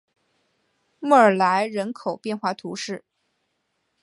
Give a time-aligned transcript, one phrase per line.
[0.99, 3.05] 莫尔莱人口变化图示